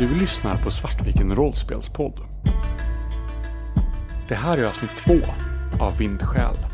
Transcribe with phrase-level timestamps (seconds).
[0.00, 2.20] Du lyssnar på Svartviken rollspelspodd.
[4.28, 5.18] Det här är avsnitt två
[5.80, 6.69] av Vindsjäl.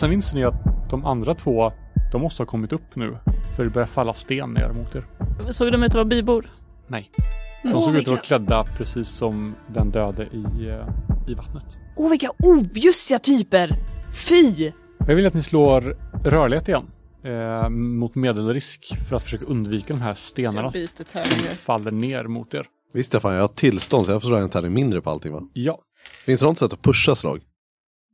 [0.00, 1.72] Och sen inser ni att de andra två,
[2.12, 3.16] de måste ha kommit upp nu.
[3.56, 5.06] För det börjar falla sten ner mot er.
[5.50, 6.50] Såg de ut att vara bybor?
[6.88, 7.10] Nej.
[7.62, 11.78] De såg ut att vara klädda precis som den döde i, eh, i vattnet.
[11.96, 13.76] Åh, oh, vilka objussiga typer!
[14.28, 14.72] Fy!
[14.98, 16.90] Jag vill att ni slår rörlighet igen.
[17.24, 22.54] Eh, mot medelrisk för att försöka undvika de här stenarna byter som faller ner mot
[22.54, 22.66] er.
[22.92, 25.42] Visst Stefan, jag har tillstånd så jag får slå en tärning mindre på allting va?
[25.52, 25.78] Ja.
[26.24, 27.40] Finns det något sätt att pusha slag?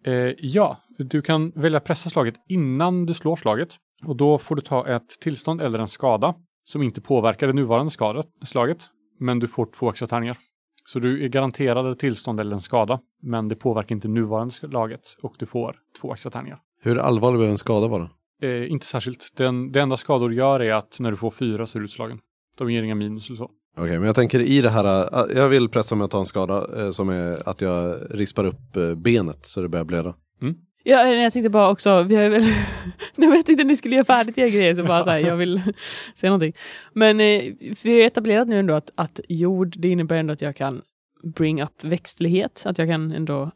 [0.06, 3.69] Eh, ja, du kan välja pressa slaget innan du slår slaget.
[4.05, 7.91] Och då får du ta ett tillstånd eller en skada som inte påverkar det nuvarande
[7.91, 8.84] skadet, slaget.
[9.20, 10.36] Men du får två extra tärningar.
[10.84, 13.00] Så du är garanterad ett tillstånd eller en skada.
[13.22, 16.58] Men det påverkar inte nuvarande slaget och du får två extra tärningar.
[16.83, 18.11] Hur allvarlig behöver en skada vara?
[18.42, 19.33] Eh, inte särskilt.
[19.36, 22.19] Den, det enda skador gör är att när du får fyra så är du utslagen.
[22.58, 23.50] De ger inga minus eller så.
[23.78, 26.27] Okej, men jag tänker i det här, äh, jag vill pressa mig att ta en
[26.27, 30.14] skada äh, som är att jag rispar upp äh, benet så det börjar blöda.
[30.89, 32.42] Ja, jag tänkte bara också, vi har väl...
[33.15, 35.37] Nej, jag tänkte att ni skulle göra färdigt era grejer, så bara så här, jag
[35.37, 35.62] vill
[36.15, 36.53] säga någonting.
[36.92, 40.57] Men eh, vi har etablerat nu ändå att, att jord, det innebär ändå att jag
[40.57, 40.83] kan
[41.23, 43.51] bring up växtlighet, att jag kan ändå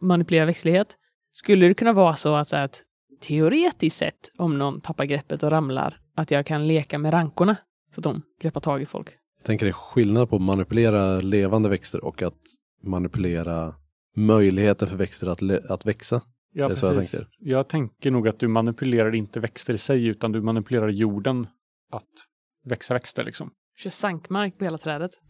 [0.00, 0.96] manipulera växtlighet.
[1.32, 2.82] Skulle det kunna vara så att, så här, att
[3.20, 7.56] teoretiskt sett, om någon tappar greppet och ramlar, att jag kan leka med rankorna
[7.94, 9.08] så att de greppar tag i folk?
[9.38, 12.42] Jag tänker det är skillnad på att manipulera levande växter och att
[12.82, 13.74] manipulera
[14.16, 16.20] möjligheten för växter att, att växa.
[16.58, 17.10] Ja, Det är så jag precis.
[17.10, 17.28] tänker.
[17.38, 21.46] Jag tänker nog att du manipulerar inte växter i sig, utan du manipulerar jorden
[21.92, 22.08] att
[22.64, 23.50] växa växter liksom.
[23.78, 25.10] Kör sankmark på hela trädet.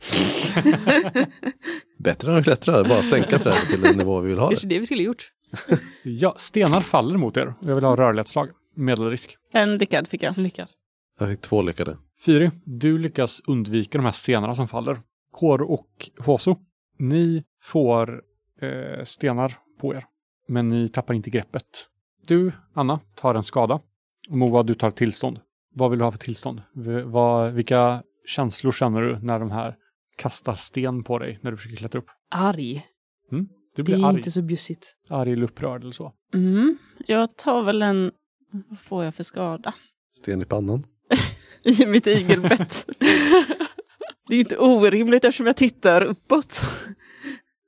[1.99, 4.51] Bättre än att klättra, bara sänka trädet till den nivå vi vill ha det.
[4.55, 5.33] Kanske det vi skulle gjort.
[6.03, 7.55] Ja, stenar faller mot er.
[7.61, 8.49] Jag vill ha rörlighetsslag.
[8.77, 9.37] Medelrisk.
[9.53, 10.39] En lyckad fick jag.
[10.39, 10.69] Lyckat.
[11.19, 11.97] Jag fick två lyckade.
[12.25, 14.99] Fyri, du lyckas undvika de här stenarna som faller.
[15.33, 16.57] Kor och Hoso,
[16.99, 18.23] ni får
[18.63, 20.05] eh, stenar på er.
[20.49, 21.87] Men ni tappar inte greppet.
[22.27, 23.81] Du, Anna, tar en skada.
[24.31, 25.41] Och Moa, du tar tillstånd.
[25.75, 26.63] Vad vill du ha för tillstånd?
[26.75, 29.75] V- vad, vilka känslor känner du när de här
[30.17, 32.11] kastar sten på dig när du försöker klättra upp?
[32.31, 32.87] Arg.
[33.31, 33.47] Du
[33.77, 34.97] Det blir är arg, inte så bjussigt.
[35.09, 36.13] arg eller upprörd eller så.
[36.35, 36.79] Mm.
[37.07, 38.11] Jag tar väl en...
[38.69, 39.75] Vad får jag för skada?
[40.13, 40.85] Sten i pannan.
[41.63, 42.87] I mitt igelbett.
[44.29, 46.61] det är inte orimligt eftersom jag tittar uppåt.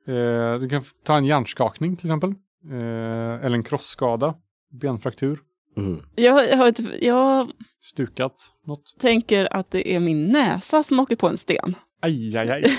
[0.07, 2.35] Eh, du kan ta en hjärnskakning till exempel.
[2.71, 4.35] Eh, eller en krossskada.
[4.81, 5.39] Benfraktur.
[5.77, 6.03] Mm.
[6.15, 8.35] Jag, jag, har ett, jag Stukat.
[8.67, 8.95] Något.
[9.01, 11.75] tänker att det är min näsa som åker på en sten.
[12.03, 12.65] Aj, aj, aj.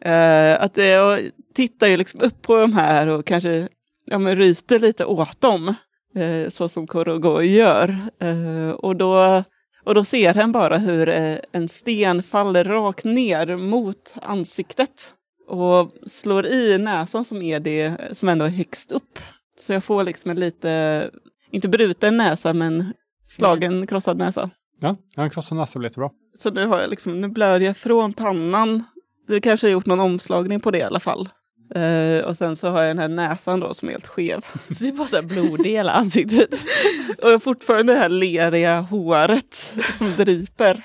[0.00, 1.20] Eh, att det, jag
[1.54, 3.68] tittar ju liksom upp på de här och kanske
[4.04, 5.74] ja, men ryter lite åt dem.
[6.16, 7.96] Eh, så som Korogoi gör.
[8.20, 9.44] Eh, och, då,
[9.84, 15.14] och då ser han bara hur eh, en sten faller rakt ner mot ansiktet.
[15.48, 19.18] Och slår i näsan som är det som ändå är högst upp.
[19.58, 21.10] Så jag får liksom en lite,
[21.50, 22.92] inte bruten näsa men
[23.24, 24.50] slagen, krossad näsa.
[24.80, 26.10] Ja, en krossad näsa blir jättebra.
[26.38, 28.84] Så nu har jag liksom, nu blöder jag från pannan.
[29.26, 31.28] Du kanske har gjort någon omslagning på det i alla fall.
[31.74, 34.44] Eh, och sen så har jag den här näsan då som är helt skev.
[34.68, 36.52] Så det är bara så här blodig hela ansiktet.
[37.22, 40.82] Och jag har fortfarande det här leriga håret som dryper.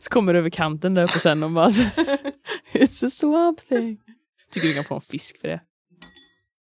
[0.00, 1.82] Så kommer du över kanten där uppe sen och bara så,
[2.72, 3.98] It's a swamp thing.
[4.52, 5.60] Tycker du kan få en fisk för det.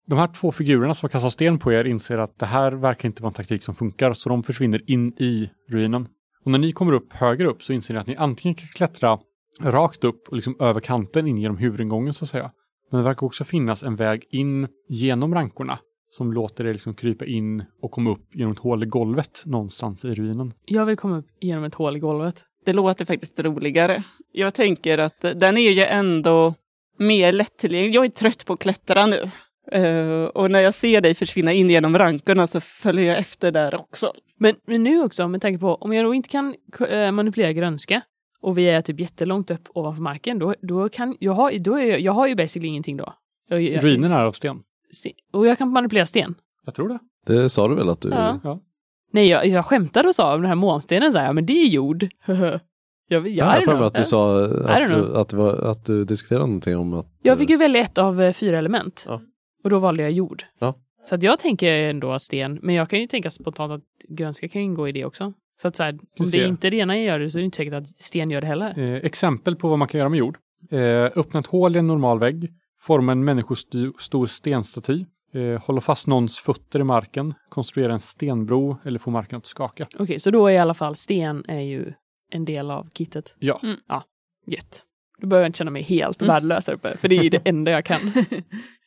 [0.08, 3.08] De här två figurerna som har kastat sten på er inser att det här verkar
[3.08, 6.08] inte vara en taktik som funkar, så de försvinner in i ruinen.
[6.44, 9.18] Och när ni kommer upp högre upp så inser ni att ni antingen kan klättra
[9.60, 12.50] rakt upp och liksom över kanten in genom huvudingången så att säga.
[12.90, 15.78] Men det verkar också finnas en väg in genom rankorna
[16.10, 20.04] som låter er liksom krypa in och komma upp genom ett hål i golvet någonstans
[20.04, 20.52] i ruinen.
[20.64, 22.44] Jag vill komma upp genom ett hål i golvet.
[22.64, 24.02] Det låter faktiskt roligare.
[24.32, 26.54] Jag tänker att den är ju ändå
[26.98, 27.94] mer lättillgänglig.
[27.94, 29.30] Jag är trött på att klättra nu.
[29.72, 33.74] Eh, och när jag ser dig försvinna in genom rankorna så följer jag efter där
[33.74, 34.12] också.
[34.38, 36.54] Men, men nu också, med tanke på om jag då inte kan
[36.88, 38.02] eh, manipulera grönska
[38.40, 41.84] och vi är typ jättelångt upp ovanför marken, då, då kan jag har, då är
[41.86, 43.12] jag, jag har ju basically ingenting då.
[43.48, 44.58] Jag, jag, Ruinen är av sten.
[44.92, 45.12] sten.
[45.32, 46.34] Och jag kan manipulera sten.
[46.64, 46.98] Jag tror det.
[47.26, 48.08] Det sa du väl att du...
[48.08, 48.60] Ja.
[49.12, 51.52] Nej, jag, jag skämtade och sa om den här månstenen, så här, ja, men det
[51.52, 52.06] är jord.
[52.26, 52.60] jag, jag,
[53.10, 53.86] Ja, I jag har don't för mig know.
[53.86, 57.06] att du sa att, du, att, var, att du diskuterade någonting om att...
[57.22, 59.04] Jag fick ju välja ett av eh, fyra element.
[59.08, 59.20] Ja.
[59.64, 60.44] Och då valde jag jord.
[60.58, 60.74] Ja.
[61.04, 64.62] Så att jag tänker ändå sten, men jag kan ju tänka spontant att grönska kan
[64.62, 65.32] ingå i det också.
[65.60, 66.42] Så att så här, om det se.
[66.42, 68.46] är inte det ena gör det så är det inte säkert att sten gör det
[68.46, 68.78] heller.
[68.78, 70.38] Eh, exempel på vad man kan göra med jord.
[70.70, 70.80] Eh,
[71.18, 72.50] öppna ett hål i en normal vägg.
[72.80, 75.04] Forma en människostor stenstaty.
[75.32, 77.34] Eh, hålla fast någons fötter i marken.
[77.48, 79.88] Konstruera en stenbro eller få marken att skaka.
[79.98, 81.92] Okej, så då är i alla fall sten är ju
[82.30, 83.34] en del av kittet.
[83.38, 83.60] Ja.
[83.62, 83.76] Mm.
[83.88, 84.04] Ja,
[84.46, 84.84] gött.
[85.20, 86.34] Då behöver jag inte känna mig helt Mm.
[86.34, 87.98] värdelös här uppe, för det är ju det enda jag kan.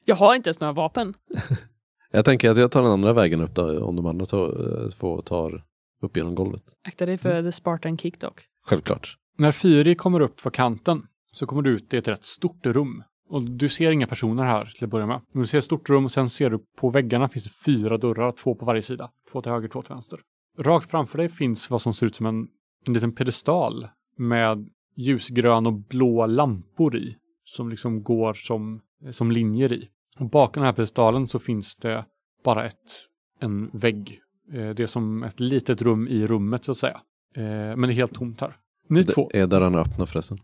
[0.05, 1.13] Jag har inte ens några vapen.
[2.13, 5.21] Jag tänker att jag tar den andra vägen upp då, om de andra tar, får,
[5.21, 5.63] tar
[6.01, 6.63] upp genom golvet.
[6.87, 8.41] Akta dig för the Spartan kick dock.
[8.65, 9.17] Självklart.
[9.37, 13.03] När Fyri kommer upp för kanten så kommer du ut i ett rätt stort rum.
[13.31, 15.21] Och du ser inga personer här till att börja med.
[15.31, 17.97] Men du ser ett stort rum och sen ser du på väggarna finns det fyra
[17.97, 19.09] dörrar, två på varje sida.
[19.31, 20.19] Två till höger, två till vänster.
[20.59, 22.47] Rakt framför dig finns vad som ser ut som en,
[22.87, 23.87] en liten pedestal
[24.17, 27.15] med ljusgrön och blå lampor i.
[27.43, 28.81] Som liksom går som,
[29.11, 29.89] som linjer i.
[30.19, 32.05] Och bakom den här pedestalen så finns det
[32.43, 33.07] bara ett,
[33.39, 34.19] en vägg.
[34.53, 37.01] Eh, Det är som ett litet rum i rummet så att säga.
[37.35, 38.55] Eh, Men det är helt tomt här.
[38.89, 40.37] Ni två, Är dörrarna öppna förresten?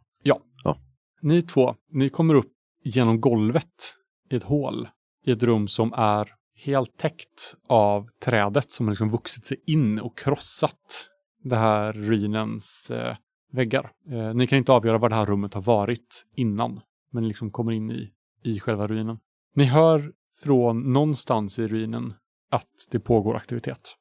[1.22, 2.52] ni två, ni kommer upp
[2.88, 3.96] genom golvet
[4.30, 4.88] i ett hål
[5.26, 10.00] i ett rum som är helt täckt av trädet som har liksom vuxit sig in
[10.00, 11.08] och krossat
[11.44, 13.16] det här ruinens eh,
[13.52, 13.92] väggar.
[14.12, 16.82] Eh, ni kan inte avgöra var det här rummet har varit innan,
[17.12, 18.12] men ni liksom kommer in i,
[18.44, 19.20] i själva ruinen.
[19.56, 20.12] Ni hör
[20.44, 22.14] från någonstans i ruinen
[22.52, 23.96] att det pågår aktivitet.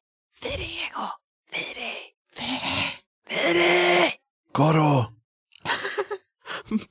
[4.53, 5.16] Garo!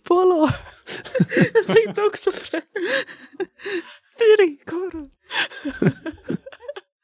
[0.08, 0.48] Polo!
[1.54, 2.62] Jag tänkte också på det.
[4.18, 5.10] Fyri, Karo.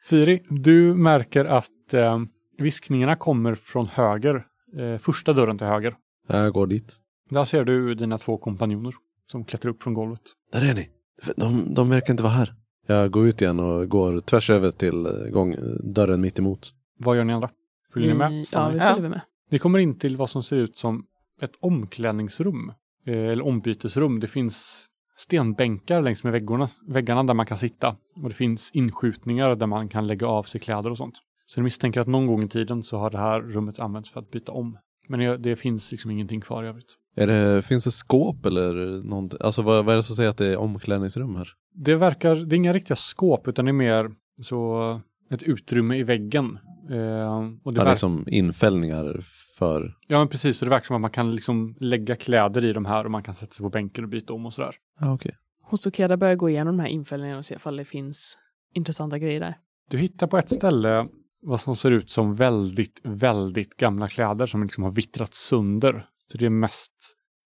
[0.05, 2.21] Firi, du märker att eh,
[2.59, 4.45] viskningarna kommer från höger,
[4.79, 5.95] eh, första dörren till höger.
[6.29, 6.99] Jag går dit.
[7.31, 8.95] Där ser du dina två kompanjoner
[9.31, 10.21] som klättrar upp från golvet.
[10.53, 10.89] Där är ni.
[11.37, 12.55] De, de verkar inte vara här.
[12.87, 16.71] Jag går ut igen och går tvärs över till eh, gång, dörren mitt emot.
[16.99, 17.51] Vad gör ni andra?
[17.93, 18.31] Följer ni med?
[18.31, 19.21] Vi, ja, vi följer med.
[19.51, 21.05] Ni kommer in till vad som ser ut som
[21.43, 22.73] ett omklädningsrum.
[23.07, 24.21] Eh, eller ombytesrum.
[24.21, 24.87] Det finns
[25.17, 27.97] stenbänkar längs med väggorna, väggarna där man kan sitta.
[28.23, 31.15] Och det finns inskjutningar där man kan lägga av sig kläder och sånt.
[31.47, 34.21] Så ni misstänker att någon gång i tiden så har det här rummet använts för
[34.21, 34.79] att byta om.
[35.09, 36.97] Men det, det finns liksom ingenting kvar i övrigt.
[37.17, 39.39] Är det, finns det skåp eller någonting?
[39.43, 41.49] Alltså vad, vad är det som säger att det är omklädningsrum här?
[41.75, 44.11] Det verkar, det är inga riktiga skåp utan det är mer
[44.43, 45.01] så
[45.33, 46.59] ett utrymme i väggen.
[46.91, 49.21] Eh, och det Ja, det är verkar, som infällningar
[49.59, 49.95] för...
[50.07, 52.85] ja men precis, så det verkar som att man kan liksom lägga kläder i de
[52.85, 54.75] här och man kan sätta sig på bänken och byta om och sådär.
[55.01, 55.37] Ja, okej.
[55.63, 58.39] Hosokeda börjar gå igenom de här infällningarna och se ifall det finns
[58.75, 59.55] intressanta grejer där.
[59.91, 61.09] Du hittar på ett ställe
[61.43, 66.07] vad som ser ut som väldigt, väldigt gamla kläder som liksom har vittrat sönder.
[66.27, 66.93] Så det är mest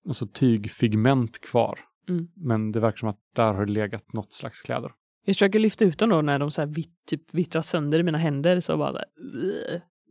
[0.08, 1.78] alltså, tygfigment kvar.
[2.08, 2.28] Mm.
[2.36, 4.92] Men det verkar som att där har det legat något slags kläder.
[5.26, 8.02] Jag försöker lyfta ut dem då när de så här vitt, typ vittrar sönder i
[8.02, 9.04] mina händer så bara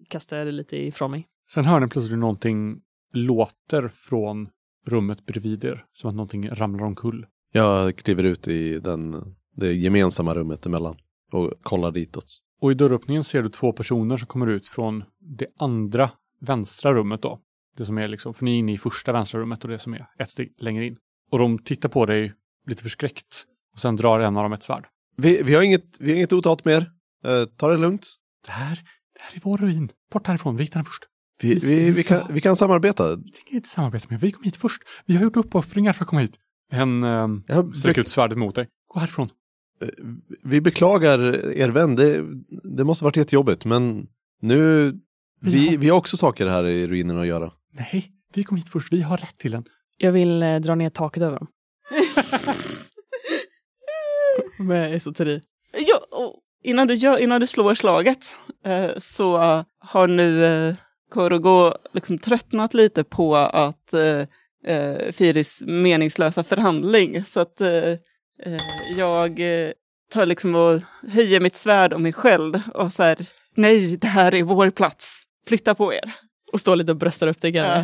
[0.09, 1.27] kastar jag det lite ifrån mig.
[1.51, 2.81] Sen hör ni plötsligt hur någonting
[3.13, 4.50] låter från
[4.88, 5.85] rummet bredvid er.
[5.94, 7.25] Som att någonting ramlar omkull.
[7.51, 10.97] Jag kliver ut i den, det gemensamma rummet emellan
[11.31, 12.25] och kollar ditåt.
[12.62, 15.03] Och i dörröppningen ser du två personer som kommer ut från
[15.38, 17.39] det andra vänstra rummet då.
[17.77, 19.94] Det som är liksom, för ni är inne i första vänstra rummet och det som
[19.94, 20.97] är ett steg längre in.
[21.31, 22.33] Och de tittar på dig
[22.67, 23.45] lite förskräckt.
[23.73, 24.85] Och sen drar en av dem ett svärd.
[25.17, 26.81] Vi, vi, har, inget, vi har inget otalt mer.
[27.27, 28.07] Uh, ta det lugnt.
[28.45, 28.75] Det här,
[29.15, 29.89] det här är vår ruin.
[30.13, 31.03] Bort härifrån, vi hittar den först.
[31.41, 33.15] Vi, Vi- vi, vi ska- kan, vi kan samarbeta.
[33.15, 34.81] Vi tänker inte samarbeta med, vi kom hit först.
[35.05, 36.36] Vi har gjort uppoffringar för att komma hit.
[36.72, 37.27] En eh,
[37.74, 38.67] sträcker ut svärdet mot dig.
[38.88, 39.29] Gå härifrån.
[39.81, 39.88] Eh,
[40.43, 41.19] Vi beklagar
[41.53, 41.95] er vän.
[41.95, 42.24] Det,
[42.77, 44.07] det måste varit jättejobbigt, men
[44.41, 44.91] nu...
[45.41, 45.79] Vi, Ja.
[45.79, 47.51] vi har också saker här i ruinen att göra.
[47.74, 48.93] Nej, vi kom hit först.
[48.93, 49.63] Vi har rätt till den.
[49.98, 51.48] Jag vill eh, dra ner taket över dem.
[54.57, 55.41] Med esoteri.
[55.88, 58.35] Ja, och innan, du gör, innan du slår slaget
[58.65, 59.38] eh, så
[59.79, 60.75] har nu eh,
[61.12, 67.25] Korogo liksom tröttnat lite på att eh, eh, Firis meningslösa förhandling.
[67.25, 67.69] Så att eh,
[68.43, 68.57] eh,
[68.97, 69.39] jag
[70.13, 73.17] tar liksom och höjer mitt svärd om mig själv och så här,
[73.55, 75.24] nej, det här är vår plats.
[75.47, 76.13] Flytta på er.
[76.53, 77.83] Och står lite och bröstar upp det Ja.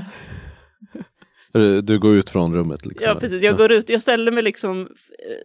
[1.54, 2.86] Du, du går ut från rummet.
[2.86, 3.10] Liksom.
[3.10, 3.42] Ja, precis.
[3.44, 4.88] Jag går ut, jag ställer mig liksom eh,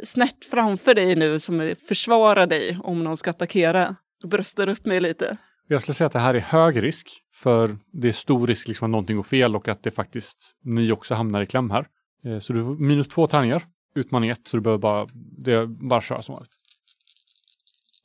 [0.05, 3.97] snett framför dig nu som försvarar dig om någon ska attackera.
[4.23, 5.37] Och bröstar upp mig lite.
[5.69, 7.09] Jag skulle säga att det här är hög risk.
[7.35, 10.93] För det är stor risk liksom att någonting går fel och att det faktiskt ni
[10.93, 11.87] också hamnar i kläm här.
[12.25, 13.63] Eh, Så du får minus två tärningar.
[13.95, 15.07] Utmaning ett, så du behöver bara,
[15.45, 16.53] det är bara köra som vanligt.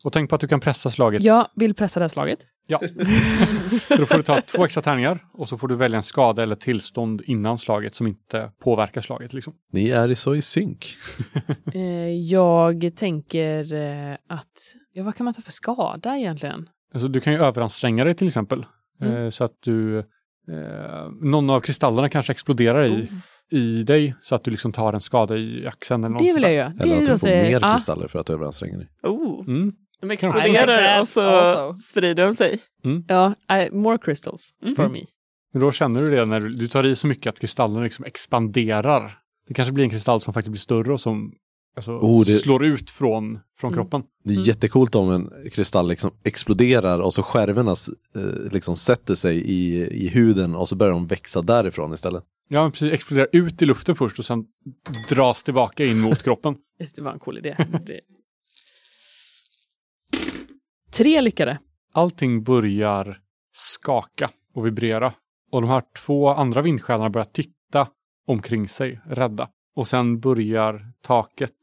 [0.06, 1.24] Och tänk på att du kan pressa slaget.
[1.24, 2.40] Jag vill pressa det här slaget.
[2.72, 2.80] Ja.
[3.98, 6.56] Då får du ta två extra tärningar och så får du välja en skada eller
[6.56, 9.34] tillstånd innan slaget som inte påverkar slaget.
[9.34, 9.54] Liksom.
[9.72, 10.88] Ni är så i synk.
[11.74, 16.70] Eh, jag tänker eh, att, ja vad kan man ta för skada egentligen?
[16.94, 18.66] Alltså, du kan ju överanstränga dig till exempel.
[19.02, 19.16] Mm.
[19.16, 20.06] Eh, så att du, eh,
[21.22, 23.10] någon av kristallerna kanske exploderar i,
[23.52, 26.04] i dig så att du liksom tar en skada i axeln.
[26.04, 26.74] Eller något Det vill jag göra.
[26.80, 27.74] Eller att du får mer ja.
[27.74, 28.88] kristaller för att du överanstränger dig.
[29.04, 29.74] Oh, Mm.
[30.02, 31.80] De exploderar och så also.
[31.80, 32.60] sprider de sig.
[33.08, 34.76] Ja, I, more crystals Mm.
[34.76, 35.00] for me.
[35.54, 38.06] Men då känner du det när du, du tar i så mycket att kristallen liksom
[38.06, 39.18] expanderar.
[39.48, 41.32] Det kanske blir en kristall som faktiskt blir större och som
[41.76, 43.84] alltså, Oh, det- slår ut från, från Mm.
[43.84, 44.04] kroppen.
[44.24, 44.44] Det är Mm.
[44.44, 50.08] jättecoolt om en kristall liksom exploderar och så skärvorna eh, liksom sätter sig i, i
[50.08, 52.24] huden och så börjar de växa därifrån istället.
[52.50, 52.94] Ja, men precis.
[52.94, 54.44] Exploderar ut i luften först och sen
[55.14, 56.56] dras tillbaka in mot kroppen.
[56.96, 57.56] Det var en cool idé.
[57.86, 58.00] Det...
[60.92, 61.60] Tre lyckade.
[61.94, 63.18] Allting börjar
[63.52, 65.14] skaka och vibrera.
[65.52, 67.88] Och de här två andra vindsjälarna börjar titta
[68.28, 69.50] omkring sig, rädda.
[69.76, 71.56] Och sen börjar taket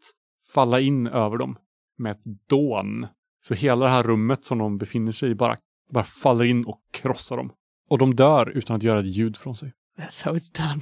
[0.55, 1.57] falla in över dem
[1.99, 3.07] med ett dån.
[3.47, 5.57] Så hela det här rummet som de befinner sig i bara,
[5.93, 7.53] bara faller in och krossar dem.
[7.91, 9.73] Och de dör utan att göra ett ljud från sig.
[9.99, 10.81] That's how it's done.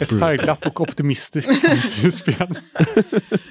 [0.00, 2.58] Ett färgglatt och optimistiskt fantasyspel.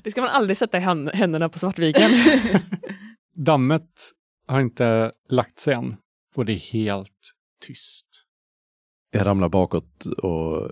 [0.04, 0.82] Det ska man aldrig sätta i
[1.14, 2.10] händerna på Svartviken.
[3.36, 3.90] Dammet
[4.52, 5.96] har inte lagt sig än.
[6.36, 7.32] Och det är helt
[7.66, 8.08] tyst.
[9.12, 10.72] Jag ramlar bakåt och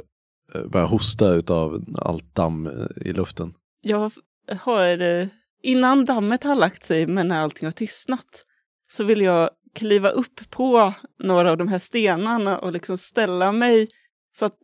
[0.55, 3.53] eh, börjar hosta utav allt damm eh, i luften.
[3.81, 4.11] Jag
[4.59, 5.27] har, eh,
[5.63, 8.45] innan dammet har lagt sig, men när allting har tystnat,
[8.87, 10.93] så vill jag kliva upp på
[11.23, 13.87] några av de här stenarna och liksom ställa mig
[14.31, 14.57] så att,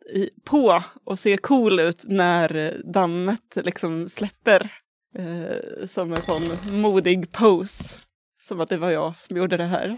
[0.46, 4.72] på och se cool ut när dammet liksom släpper.
[5.18, 7.96] Eh, som en sån modig pose.
[8.48, 9.98] Som att det var jag som gjorde det här.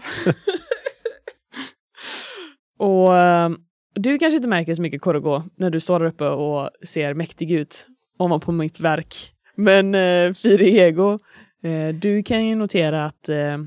[2.78, 3.56] och ehm,
[3.94, 7.52] du kanske inte märker så mycket Korogo när du står där uppe och ser mäktig
[7.52, 7.86] ut
[8.18, 9.14] ovanpå mitt verk.
[9.54, 11.18] Men eh, Firi Ego,
[11.62, 13.58] eh, du kan ju notera att eh,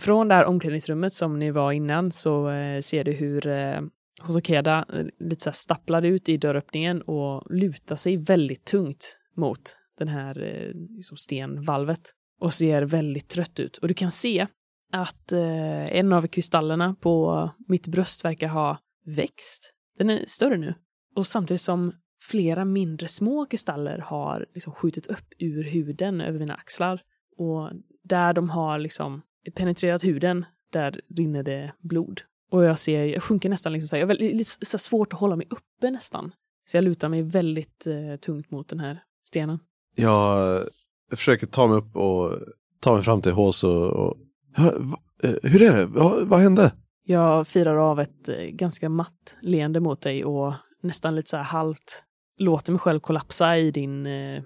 [0.00, 3.80] från det här omklädningsrummet som ni var innan så eh, ser du hur eh,
[4.20, 9.76] Hosokeda eh, lite så här stapplar ut i dörröppningen och lutar sig väldigt tungt mot
[9.98, 13.76] den här eh, liksom stenvalvet och ser väldigt trött ut.
[13.76, 14.46] Och du kan se
[14.92, 19.72] att eh, en av kristallerna på mitt bröst verkar ha växt.
[19.98, 20.74] Den är större nu.
[21.16, 21.92] Och samtidigt som
[22.22, 27.02] flera mindre små kristaller har liksom skjutit upp ur huden över mina axlar.
[27.36, 27.70] Och
[28.02, 29.22] där de har liksom
[29.54, 32.20] penetrerat huden, där rinner det blod.
[32.50, 35.12] Och jag ser, jag sjunker nästan liksom så här, jag har väldigt, lite så svårt
[35.12, 36.32] att hålla mig uppe nästan.
[36.66, 39.58] Så jag lutar mig väldigt eh, tungt mot den här stenen.
[39.94, 40.64] Jag
[41.12, 42.32] eh, försöker ta mig upp och
[42.80, 44.16] ta mig fram till Hås och, och
[44.56, 45.86] "Ja, va- eh, hur är det?
[45.86, 46.72] Va, vad hände?
[47.04, 51.44] Jag firar av ett eh, ganska matt leende mot dig och nästan lite så här
[51.44, 52.02] halvt
[52.38, 54.42] låter mig själv kollapsa i din, eh,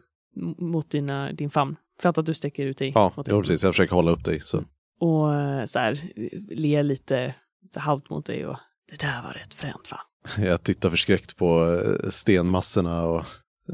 [0.59, 1.77] mot dina, din famn.
[2.01, 2.93] För att du sträcker ut dig.
[2.95, 3.63] Ja, jo, precis.
[3.63, 4.41] Jag försöker hålla upp dig.
[4.41, 4.59] Så.
[5.01, 5.29] Och
[5.67, 6.01] så här,
[6.51, 8.57] ler lite, lite halvt mot dig och
[8.91, 9.99] det där var rätt fränt va?
[10.45, 11.79] Jag tittar förskräckt på
[12.11, 13.25] stenmassorna och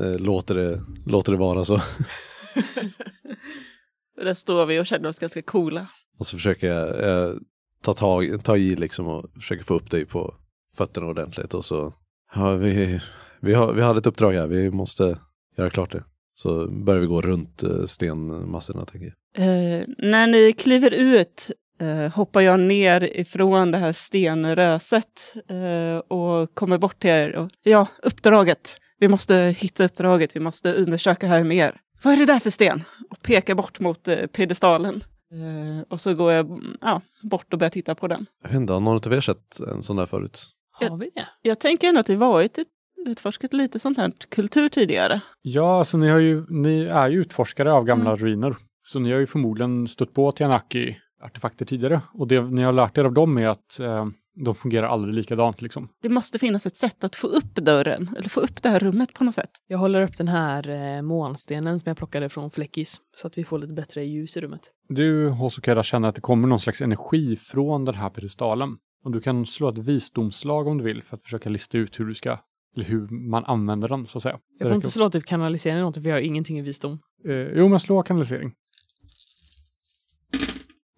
[0.00, 1.80] eh, låter, det, låter det vara så.
[4.24, 5.86] Där står vi och känner oss ganska coola.
[6.18, 7.34] Och så försöker jag eh,
[7.82, 10.34] ta, tag, ta i liksom och försöker få upp dig på
[10.76, 11.54] fötterna ordentligt.
[11.54, 11.94] Och så,
[12.34, 13.00] ja, vi,
[13.40, 15.18] vi, har, vi har ett uppdrag här, vi måste
[15.56, 16.04] göra klart det.
[16.34, 19.14] Så börjar vi gå runt eh, stenmassorna tänker jag.
[19.44, 21.50] Eh, när ni kliver ut
[21.80, 27.36] eh, hoppar jag ner ifrån det här stenröset eh, och kommer bort till er.
[27.36, 28.76] Och, ja, uppdraget.
[28.98, 31.80] Vi måste hitta uppdraget, vi måste undersöka här mer.
[32.02, 32.84] Vad är det där för sten?
[33.10, 35.04] Och pekar bort mot eh, piedestalen.
[35.32, 38.26] Eh, och så går jag ja, bort och börjar titta på den.
[38.42, 40.42] Jag vet inte, har någon av er sett en sån där förut?
[40.72, 41.26] Har vi det?
[41.42, 42.68] Jag tänker ändå att vi varit ett,
[43.06, 45.20] utforskat lite sånt här kultur tidigare.
[45.42, 48.16] Ja, alltså ni, har ju, ni är ju utforskare av gamla Mm.
[48.24, 48.56] ruiner.
[48.82, 52.00] Så ni har ju förmodligen stött på Tianaki-artefakter tidigare.
[52.14, 54.06] Och det ni har lärt er av dem är att eh,
[54.44, 55.88] de fungerar aldrig likadant liksom.
[56.02, 59.14] Det måste finnas ett sätt att få upp dörren, eller få upp det här rummet
[59.14, 59.50] på något sätt.
[59.66, 63.44] Jag håller upp den här eh, månstenen som jag plockade från Fläckis så att vi
[63.44, 64.60] får lite bättre ljus i rummet.
[64.88, 68.76] Du, Hosokeda, känner att det kommer någon slags energi från den här pedestalen.
[69.04, 72.04] Och du kan slå ett visdomslag om du vill för att försöka lista ut hur
[72.04, 72.38] du ska,
[72.76, 74.38] eller hur man använder den så att säga.
[74.58, 76.98] Jag får inte slå typ kanalisering eller någonting för jag har ingenting i visdom.
[77.28, 78.52] Eh, jo, men slå kanalisering.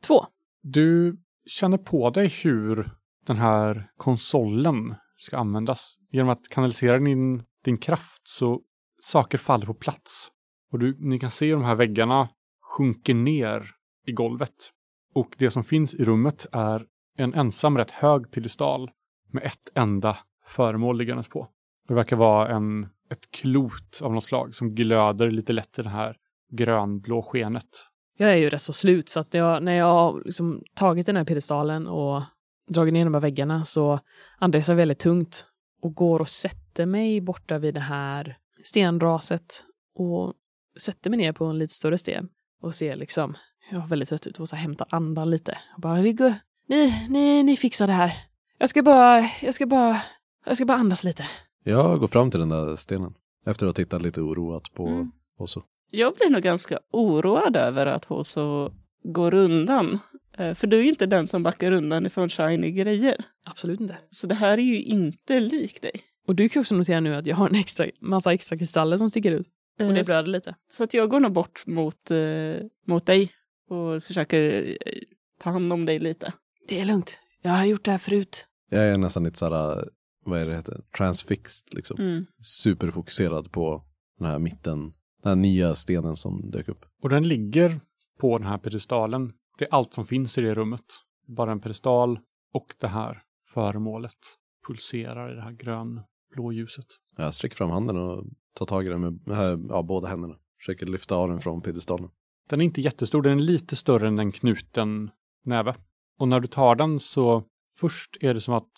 [0.07, 0.27] Två.
[0.63, 1.17] Du
[1.47, 2.91] känner på dig hur
[3.27, 5.97] den här konsolen ska användas.
[6.11, 8.61] Genom att kanalisera din, din kraft så
[9.01, 10.31] saker faller på plats.
[10.73, 12.29] Och du, ni kan se hur de här väggarna
[12.77, 13.67] sjunker ner
[14.07, 14.71] i golvet.
[15.15, 16.87] Och det som finns i rummet är
[17.17, 18.91] en ensam rätt hög piedestal
[19.33, 21.49] med ett enda föremål liggandes på.
[21.89, 25.89] Det verkar vara en, ett klot av något slag som glöder lite lätt i det
[25.89, 26.17] här
[26.53, 27.87] grönblå skenet.
[28.17, 31.17] Jag är ju rätt så slut så att jag, när jag har liksom tagit den
[31.17, 32.23] här piedestalen och
[32.71, 34.01] dragit ner de här väggarna så
[34.39, 35.47] andas jag väldigt tungt
[35.83, 40.35] och går och sätter mig borta vid det här stenraset och
[40.81, 42.29] sätter mig ner på en lite större sten
[42.63, 43.37] och ser liksom,
[43.71, 45.59] jag har väldigt trött ut och så här hämtar andan lite.
[45.73, 46.35] Jag bara, "Det går-
[46.69, 48.13] ni, ni, ni fixar det här.
[48.59, 50.03] Jag ska bara, jag ska bara,
[50.47, 51.27] jag ska bara andas lite.
[51.65, 53.15] Jag går fram till den där stenen.
[53.47, 55.13] Efter att ha tittat lite oroat på Mm.
[55.39, 55.63] Hoso.
[55.91, 58.73] Jag blir nog ganska oroad över att Hoso
[59.05, 59.99] går undan.
[60.39, 63.25] Eh, För du är inte den som backar undan ifrån shiny grejer.
[63.45, 63.99] Absolut inte.
[64.11, 65.93] Så det här är ju inte lik dig.
[66.27, 69.11] Och du kan också notera nu att jag har en extra, massa extra kristaller som
[69.11, 69.47] sticker ut.
[69.79, 70.55] Och Eh, det blöder lite.
[70.69, 73.33] Så att jag går nog bort mot, eh, mot dig
[73.69, 74.93] och försöker eh,
[75.39, 76.33] ta hand om dig lite.
[76.69, 77.19] Det är lugnt.
[77.43, 78.47] Jag har gjort det här förut.
[78.71, 79.89] Jag är nästan lite såhär,
[80.25, 82.01] vad är det heter, transfixed liksom.
[82.01, 82.27] Mm.
[82.41, 83.85] Superfokuserad på
[84.19, 84.81] den här mitten,
[85.23, 86.85] den här nya stenen som dök upp.
[87.03, 87.81] Och den ligger
[88.21, 89.33] på den här pedestalen.
[89.59, 90.85] Det är allt som finns i det rummet.
[91.27, 92.19] Bara en pedestal
[92.53, 94.19] och det här föremålet
[94.67, 96.87] pulserar i det här grönblå ljuset.
[97.17, 98.25] Jag sträcker fram handen och
[98.55, 100.35] tar tag i den med ja, båda händerna.
[100.59, 102.11] Försöker lyfta av den från piedestalen.
[102.49, 105.11] Den är inte jättestor, den är lite större än en knuten
[105.45, 105.77] näve.
[106.19, 107.45] Och när du tar den så
[107.77, 108.73] först är det som att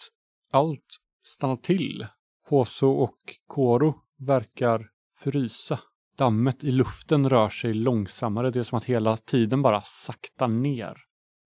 [0.53, 0.97] allt
[1.27, 2.07] stannar till.
[2.49, 5.81] Hoso och Koro verkar frysa.
[6.23, 8.51] Dammet i luften rör sig långsammare.
[8.51, 10.97] Det är som att hela tiden bara saktar ner.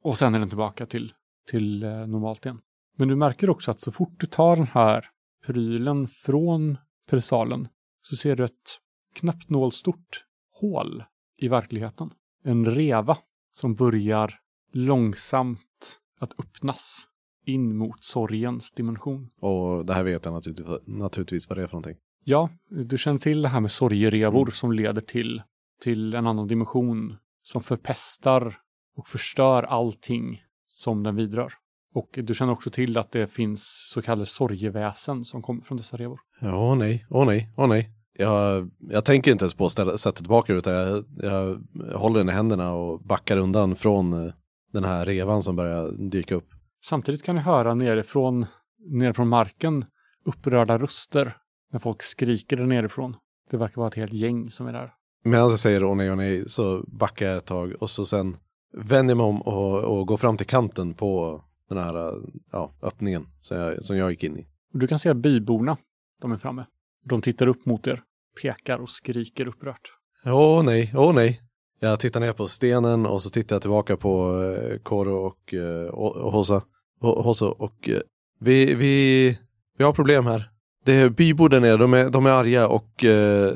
[0.02, 1.12] Och sen är den tillbaka till,
[1.50, 2.60] till eh, normalt igen.
[2.96, 5.04] Men du märker också att så fort du tar den här
[5.46, 6.76] prylen från
[7.10, 7.68] persalen
[8.02, 8.78] så ser du ett
[9.14, 10.24] knappt nålstort
[10.60, 11.04] hål
[11.38, 12.10] i verkligheten.
[12.44, 13.18] En reva
[13.52, 14.34] som börjar
[14.72, 17.08] långsamt att öppnas
[17.46, 19.30] in mot sorgens dimension.
[19.40, 21.96] Och det här vet jag naturligtvis, naturligtvis vad det är för någonting.
[22.28, 25.42] Ja, du känner till det här med sorgerevor som leder till,
[25.82, 28.54] till en annan dimension som förpestar
[28.96, 31.52] och förstör allting som den vidrör.
[31.94, 35.96] Och du känner också till att det finns så kallade sorgeväsen som kommer från dessa
[35.96, 36.18] revor.
[36.40, 37.90] Ja, åh nej, åh nej, åh nej.
[38.18, 42.18] Jag, jag tänker inte ens på att ställa, sätta tillbaka det, utan jag, jag håller
[42.18, 44.32] den i händerna och backar undan från eh,
[44.72, 46.48] den här revan som börjar dyka upp.
[46.84, 48.46] Samtidigt kan ni höra nerifrån,
[48.90, 49.84] nerifrån marken
[50.24, 51.36] upprörda röster
[51.72, 53.16] när folk skriker där nerifrån.
[53.50, 54.92] Det verkar vara ett helt gäng som är där.
[55.24, 58.36] Medan jag säger åh nej, åh nej, så backar jag ett tag och så sen
[58.76, 62.12] vänder jag mig om och, och går fram till kanten på den här
[62.52, 64.46] ja, öppningen som jag, som jag gick in i.
[64.72, 65.76] Och du kan se att byborna,
[66.22, 66.66] de är framme.
[67.04, 68.02] De tittar upp mot er,
[68.42, 69.92] pekar och skriker upprört.
[70.24, 71.40] Åh nej, åh nej.
[71.80, 75.86] Jag tittar ner på stenen och så tittar jag tillbaka på eh, Koro och, eh,
[75.86, 76.62] och, och Hossa.
[77.00, 78.00] Hosso och eh,
[78.40, 79.38] vi, vi,
[79.78, 80.50] vi har problem här.
[80.86, 83.54] Det är bybor där nere, de är, de är arga och eh,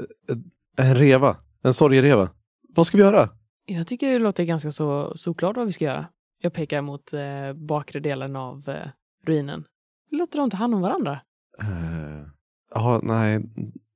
[0.77, 2.29] en reva, en sorgereva.
[2.75, 3.29] Vad ska vi göra?
[3.66, 6.07] Jag tycker det låter ganska så såklart vad vi ska göra.
[6.43, 8.88] Jag pekar mot eh, bakre delen av eh,
[9.27, 9.64] ruinen.
[10.11, 11.21] Låter dem ta hand om varandra.
[11.61, 12.27] Eh,
[12.75, 13.38] Ja, nej,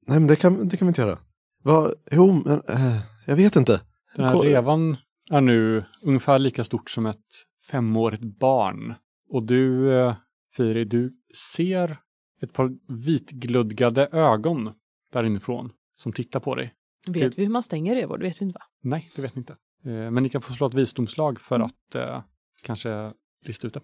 [0.07, 1.19] nej men det kan, det kan vi inte göra.
[1.63, 3.81] Vad, jo, men eh, jag vet inte.
[4.17, 4.97] Den här revan
[5.31, 7.27] är nu ungefär lika stort som ett
[7.71, 8.95] femårigt barn.
[9.31, 10.15] Och du, eh,
[10.57, 11.13] Firi, du
[11.57, 11.97] ser
[12.45, 14.73] ett par vitglödgade ögon
[15.13, 16.75] där inifrån som tittar på dig.
[17.07, 18.19] Vet Det- vi hur man stänger revor?
[18.19, 18.65] Det vet vi inte va?
[18.83, 19.53] Nej, det vet ni inte.
[19.85, 21.67] Eh, Men ni kan få slå ett visdomslag för Mm.
[21.67, 22.23] att eh,
[22.63, 23.11] kanske
[23.45, 23.81] lista ut det.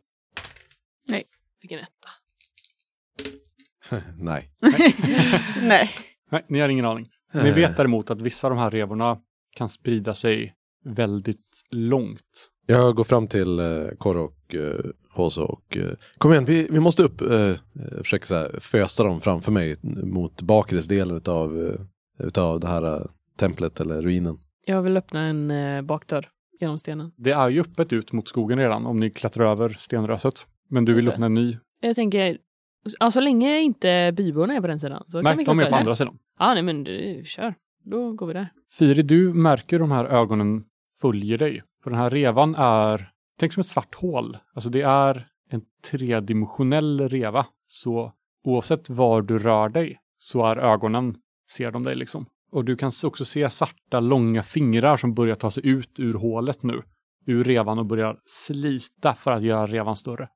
[1.61, 2.09] Vilken etta.
[4.19, 4.51] nej.
[5.63, 5.91] Nej.
[6.31, 7.09] Nej, ni har ingen aning.
[7.35, 7.43] Eh.
[7.45, 9.21] Ni vet däremot att vissa av de här revorna
[9.57, 12.51] kan sprida sig väldigt långt.
[12.67, 16.81] Jag går fram till eh, Koro och eh, Hoso och eh, kom igen, vi, vi
[16.81, 17.21] måste upp.
[17.21, 17.31] Eh,
[17.73, 22.69] jag försöker så här, fösa dem framför mig mot bakre delen utav, eh, utav det
[22.69, 23.07] här eh,
[23.39, 24.39] templet eller ruinen.
[24.67, 26.29] Jag vill öppna en eh, bakdörr
[26.61, 27.13] genom stenen.
[27.17, 30.47] Det är ju öppet ut mot skogen redan om ni klättrar över stenröset.
[30.69, 31.59] Men du vill öppna en ny.
[31.81, 32.39] Jag tänker,
[33.01, 35.71] ja, så länge inte byborna är på den sidan så kan Nej, vi de är
[35.71, 36.19] på andra sidan.
[36.39, 37.55] Ja, nej men du, kör.
[37.85, 38.53] Då går vi där.
[38.71, 40.65] Firi, du märker de här ögonen
[41.01, 41.63] följer dig.
[41.83, 43.10] För den här revan är,
[43.41, 44.37] tänk som ett svart hål.
[44.55, 47.47] Alltså det är en tredimensionell reva.
[47.67, 48.13] Så
[48.45, 51.15] oavsett var du rör dig så är ögonen,
[51.57, 52.27] ser de dig liksom.
[52.53, 56.63] Och du kan också se svarta långa fingrar som börjar ta sig ut ur hålet
[56.63, 56.83] nu.
[57.27, 60.29] Ur revan och börjar slita för att göra revan större.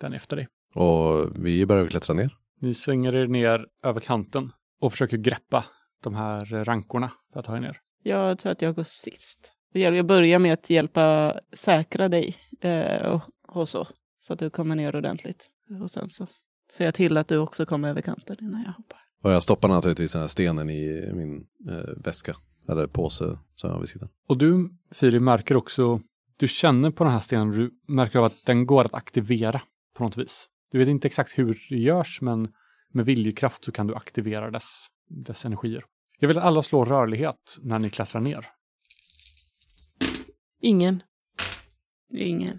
[0.00, 0.48] Den efter dig.
[0.74, 2.36] Och vi börjar klättra ner.
[2.60, 5.64] Ni svänger er ner över kanten och försöker greppa
[6.04, 7.76] de här rankorna för att ta er ner.
[8.02, 9.54] Jag tror att jag går sist.
[9.72, 13.86] Jag börjar med att hjälpa säkra dig eh, och, och så.
[14.18, 15.50] Så att du kommer ner ordentligt.
[15.82, 16.26] Och sen så
[16.72, 18.98] ser jag till att du också kommer över kanten innan jag hoppar.
[19.22, 22.34] Och jag stoppar naturligtvis den här stenen i min eh, väska.
[22.68, 24.08] Eller påse som jag har vid sidan.
[24.28, 26.00] Och du, Firi, märker också,
[26.36, 29.60] du känner på den här stenen, du märker av att den går att aktivera
[29.96, 30.48] på något vis.
[30.70, 32.48] Du vet inte exakt hur det görs, men
[32.92, 35.84] med viljekraft så kan du aktivera dess, dess energier.
[36.18, 38.46] Jag vill att alla slår rörlighet när ni klättrar ner.
[40.60, 41.02] Ingen.
[42.14, 42.58] Ingen.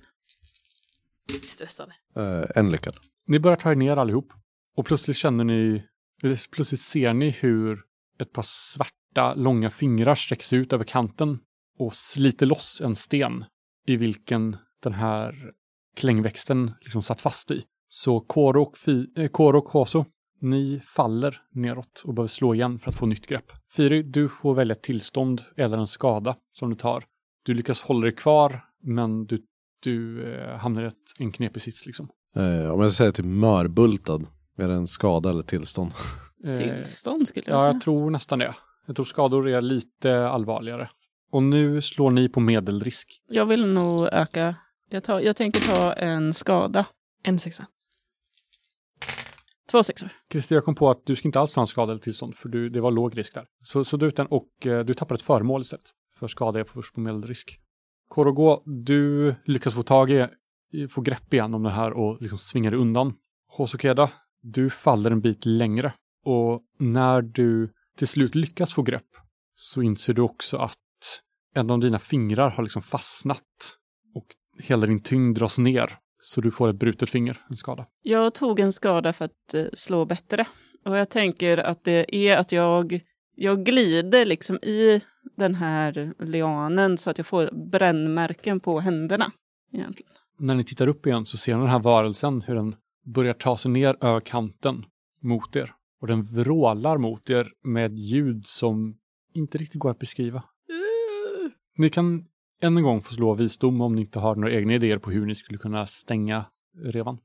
[1.43, 1.93] Stressade.
[2.15, 2.95] Eh, en lyckad.
[3.27, 4.33] Ni börjar ta er ner allihop
[4.77, 5.83] och plötsligt känner ni,
[6.23, 7.79] eller plötsligt ser ni hur
[8.19, 11.39] ett par svarta långa fingrar sträcks ut över kanten
[11.79, 13.45] och sliter loss en sten
[13.87, 15.53] i vilken den här
[15.95, 17.63] klängväxten liksom satt fast i.
[17.89, 20.05] Så Koro och, Fi, eh, Koro och Hoso,
[20.41, 23.51] ni faller neråt och behöver slå igen för att få nytt grepp.
[23.71, 27.03] Firi, du får välja ett tillstånd eller en skada som du tar.
[27.49, 29.37] Du lyckas hålla dig kvar, men du,
[29.83, 32.09] du eh, hamnar i ett, en knepig sits liksom.
[32.35, 34.21] Eh, om jag säger typ mörbultad.
[34.57, 35.91] Är det en skada eller tillstånd?
[36.45, 37.73] Eh, Tillstånd skulle jag Ja, säga.
[37.73, 38.55] jag tror nästan det.
[38.87, 40.89] Jag tror skador är lite allvarligare.
[41.31, 43.21] Och nu slår ni på medelrisk.
[43.29, 44.55] Jag vill nog öka.
[44.89, 46.85] Jag, tar, jag tänker ta en skada.
[47.23, 47.65] En sexa.
[49.71, 50.09] Två sexor.
[50.31, 52.49] Christer, jag kom på att du ska inte alls ta en skada eller tillstånd, för
[52.49, 53.45] du, det var låg risk där.
[53.63, 55.85] Så, så du ut den och eh, du tappar ett föremål istället.
[56.19, 57.59] För skada är på först på medelrisk.
[58.07, 62.71] Korogo, du lyckas få tag i, få grepp igen om det här och liksom svingar
[62.71, 63.13] dig undan.
[63.47, 64.09] Hosokeda,
[64.41, 65.93] du faller en bit längre.
[66.25, 69.07] Och när du till slut lyckas få grepp
[69.55, 70.77] så inser du också att
[71.55, 73.43] en av dina fingrar har liksom fastnat
[74.15, 74.25] och
[74.63, 75.97] hela din tyngd dras ner.
[76.21, 77.85] Så du får ett brutet finger, en skada.
[78.01, 80.47] Jag tog en skada för att eh, slå bättre.
[80.85, 83.01] Och jag tänker att det är att jag,
[83.39, 85.01] jag glider liksom i
[85.37, 89.31] den här lianen så att jag får brännmärken på händerna.
[89.73, 90.11] Egentligen.
[90.39, 92.75] när ni tittar upp igen så ser ni den här varelsen hur den
[93.05, 94.85] börjar ta sig ner över kanten
[95.21, 95.71] mot er.
[96.01, 98.97] Och den vrålar mot er med ljud som
[99.33, 100.43] inte riktigt går att beskriva.
[101.77, 102.25] Ni kan
[102.61, 105.25] än en gång få slå visdom om ni inte har några egna idéer på hur
[105.25, 106.45] ni skulle kunna stänga
[106.83, 107.17] revan.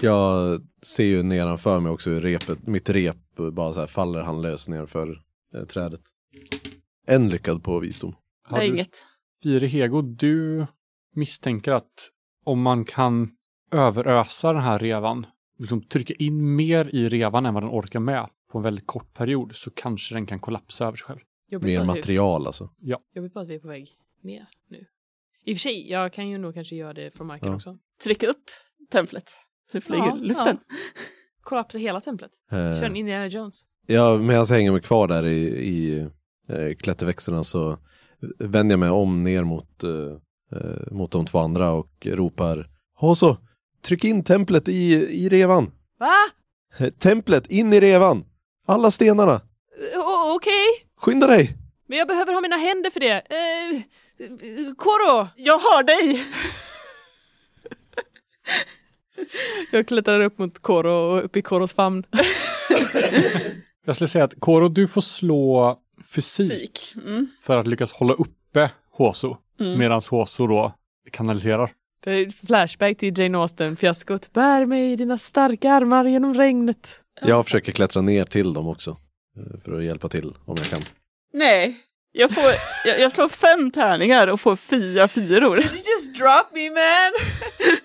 [0.00, 3.16] Jag ser ju nedanför mig också hur repet, mitt rep
[3.52, 5.22] bara så här faller handlöst nerför
[5.54, 6.00] eh, trädet.
[7.06, 8.16] En lyckad på visdom.
[8.42, 9.06] Har Nej, du, inget.
[9.42, 10.66] Fire Hego, du
[11.14, 12.10] misstänker att
[12.44, 13.30] om man kan
[13.72, 15.26] överösa den här revan,
[15.58, 19.14] liksom trycka in mer i revan än vad den orkar med på en väldigt kort
[19.14, 21.20] period så kanske den kan kollapsa över sig själv.
[21.48, 22.70] Jobbigt Mer bara att vi- material alltså.
[23.14, 23.88] Jobbigt bara att vi är på väg
[24.22, 24.86] ner nu.
[25.44, 27.54] I och för sig, jag kan ju nog kanske göra det från marken Ja.
[27.54, 27.78] också.
[28.04, 28.44] Trycka upp
[28.90, 29.30] templet.
[29.72, 30.58] Det flyger Ja, i luften.
[31.40, 32.30] Kollapsa hela templet.
[32.50, 33.62] Eh, Kör en Indiana Jones.
[33.86, 35.98] Ja, medan jag hänger mig kvar där i, i
[36.48, 37.78] eh, klätterväxterna så
[38.38, 43.36] vänder jag mig om ner mot, eh, eh, mot de två andra och ropar Hoso,
[43.84, 44.92] tryck in templet i,
[45.24, 45.70] i revan!
[45.98, 46.14] Va?
[46.78, 48.24] Eh, Templet in i revan!
[48.66, 49.40] Alla stenarna!
[49.96, 50.66] O- Okej,
[50.96, 51.56] Skynda dig!
[51.86, 53.12] men jag behöver ha mina händer för det.
[53.12, 53.76] Eh,
[54.26, 55.28] eh, Koro!
[55.36, 56.24] Jag har dig!
[59.70, 62.04] Jag klättrar upp mot Koro och upp i Koros famn.
[63.86, 66.94] Jag skulle säga att Koro, du får slå fysik Fik.
[67.04, 67.28] Mm.
[67.42, 69.78] för att lyckas hålla uppe Hoso, Mm.
[69.78, 70.72] medan Hoso då
[71.12, 71.70] kanaliserar.
[72.04, 74.32] Det är ett flashback till Jane Austen-fiaskot.
[74.32, 77.00] Bär mig i dina starka armar genom regnet.
[77.20, 78.90] Jag försöker klättra ner till dem också.
[79.36, 80.82] eh, För att hjälpa till om jag kan.
[81.32, 81.80] Nej,
[82.12, 82.44] jag, får,
[82.84, 85.56] jag, jag slår fem tärningar och får fyra fyror.
[85.56, 87.12] Did you just drop me man?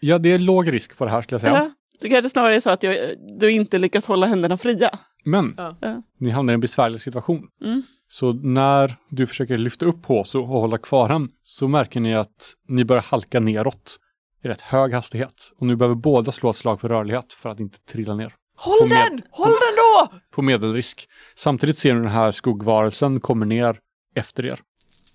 [0.00, 1.52] Ja, det är låg risk på det här skulle jag säga.
[1.54, 2.96] Ja, det kanske snarare är så att jag,
[3.40, 4.98] du inte lyckas hålla händerna fria.
[5.24, 5.76] Men Ja.
[6.18, 7.48] Ni hamnar i en besvärlig situation.
[7.64, 7.82] Mm.
[8.08, 12.54] Så när du försöker lyfta upp Hoso och hålla kvar han så märker ni att
[12.68, 13.96] ni börjar halka neråt
[14.44, 15.52] i rätt hög hastighet.
[15.58, 18.34] Och nu behöver båda slå ett slag för rörlighet för att inte trilla ner.
[18.56, 19.22] Håll den!
[19.30, 20.08] Håll den då!
[20.30, 21.08] På medelrisk.
[21.34, 23.78] Samtidigt ser ni den här skuggvarelsen kommer ner
[24.14, 24.60] efter er.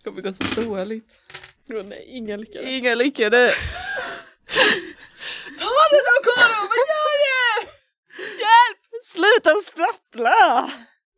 [0.04, 1.14] Det kommer gå så dåligt.
[1.70, 2.72] Åh nej, inga lyckade.
[2.72, 3.38] Inga lyckade.
[5.60, 6.60] Ta den då Koro!
[6.72, 7.68] Vad gör du?
[8.44, 8.82] Hjälp!
[9.04, 10.70] Sluta sprattla!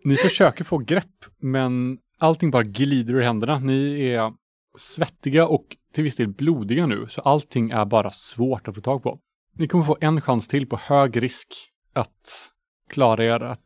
[0.08, 3.60] Ni försöker få grepp, men allting bara glider ur händerna.
[3.60, 4.34] Ni är
[4.78, 9.04] svettiga och till viss del blodiga nu, så allting är bara svårt att få tag
[9.04, 9.20] på.
[9.54, 11.48] Ni kommer få en chans till på hög risk
[11.94, 12.50] att
[12.90, 13.60] klara er, att,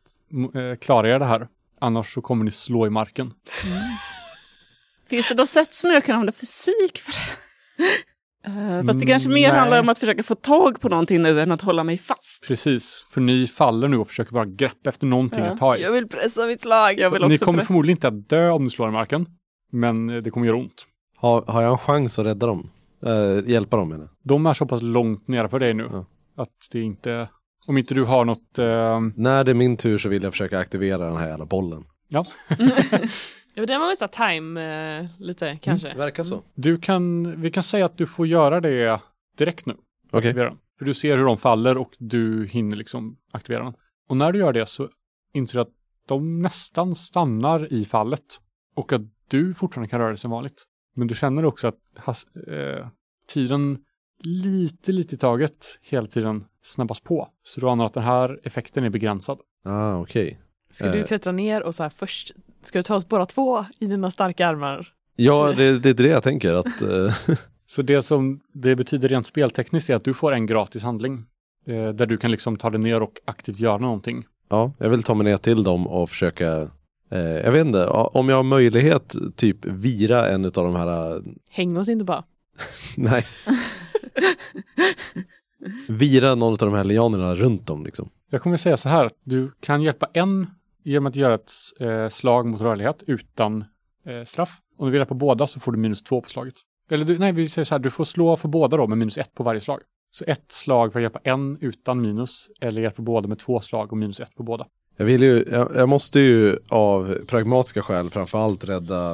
[0.54, 1.48] äh, klara er det här.
[1.80, 3.26] Annars så kommer ni slå i marken.
[3.26, 3.82] Mm.
[5.10, 7.38] Finns det något sätt som jag kan använda fysik för det?
[8.48, 9.58] Uh, fast det kanske mer Nej.
[9.58, 12.44] handlar om att försöka få tag på någonting nu än att hålla mig fast.
[12.46, 15.50] Precis, för ni faller nu och försöker bara greppa efter någonting Ja.
[15.50, 15.82] att ta i.
[15.82, 16.98] Jag vill pressa mitt slag.
[17.00, 17.66] Jag vill ni kommer pressa.
[17.66, 19.26] förmodligen inte att dö om ni slår i marken,
[19.72, 20.86] men eh, det kommer göra ont.
[21.16, 22.70] Har, har jag en chans att rädda dem?
[23.06, 24.08] Eh, hjälpa dem menar.
[24.24, 26.04] De är så pass långt nere för dig nu Ja.
[26.42, 27.28] att det inte,
[27.66, 30.58] om inte du har något, eh, När det är min tur så vill jag försöka
[30.58, 31.84] aktivera den här jävla bollen.
[32.08, 32.24] ja,
[33.54, 34.60] Ja, den var väl så time
[35.00, 35.94] eh, lite kanske.
[35.94, 36.42] Verkar så.
[36.54, 39.00] du kan, vi kan säga att du får göra det
[39.38, 39.76] direkt nu.
[40.10, 40.32] Okej.
[40.32, 40.58] den.
[40.78, 43.74] För du ser hur de faller och du hinner liksom aktivera den.
[44.08, 44.88] Och när du gör det så
[45.32, 45.72] inser du att
[46.08, 48.40] de nästan stannar i fallet.
[48.74, 50.64] Och att du fortfarande kan röra dig som vanligt.
[50.94, 52.86] Men du känner också att has, eh,
[53.28, 53.78] tiden
[54.18, 57.28] lite, lite i taget hela tiden snabbas på.
[57.42, 59.40] Så du anar att den här effekten är begränsad.
[59.64, 60.40] Ah, okej.
[60.72, 61.06] Ska du Eh.
[61.06, 62.32] klättra ner och så här först,
[62.62, 64.88] ska du ta oss båda två i dina starka armar?
[65.16, 66.82] Ja, det, det är det jag tänker att...
[66.82, 67.14] eh,
[67.66, 71.24] Så det som det betyder rent speltekniskt är att du får en gratis handling.
[71.66, 74.24] Eh, där du kan liksom ta dig ner och aktivt göra någonting.
[74.48, 76.68] ja, jag vill ta mig ner till dem och försöka...
[77.10, 81.16] Eh, jag vet inte, om jag har möjlighet typ vira en av de här...
[81.16, 82.24] eh, Häng oss inte bara.
[82.96, 83.26] Nej.
[85.88, 88.08] vira någon av de här lianerna runt dem liksom.
[88.30, 90.46] Jag kommer säga så här, att du kan hjälpa en
[90.82, 93.64] genom att göra ett eh, slag mot rörlighet utan
[94.06, 94.60] eh, straff.
[94.78, 96.54] Om du vill hjälpa båda så får du minus två på slaget.
[96.90, 99.18] Eller du, nej, vi säger så här, du får slå för båda då med minus
[99.18, 99.80] ett på varje slag.
[100.10, 103.92] Så ett slag för att hjälpa en utan minus, eller hjälpa båda med två slag
[103.92, 104.66] och minus ett på båda.
[104.96, 109.12] Jag vill ju, jag, jag måste ju av pragmatiska skäl framförallt rädda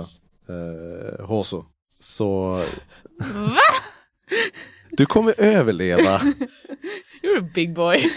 [0.49, 1.65] eh, Hoso.
[2.01, 2.51] Så...
[3.35, 3.61] Va?
[4.91, 6.19] Du kommer överleva.
[7.23, 8.11] You're a big boy.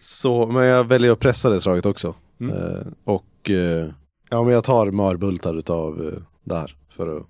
[0.00, 2.14] Så, men jag väljer att pressa det slaget också.
[2.40, 2.56] Mm.
[2.56, 3.90] Eh, och eh,
[4.30, 7.26] ja, men jag tar mörbultar utav eh, där för att...